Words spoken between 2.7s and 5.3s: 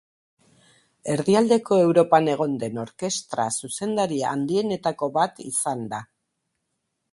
orkestra-zuzendari handienetako